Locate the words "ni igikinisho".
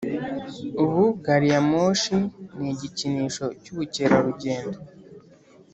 2.57-3.45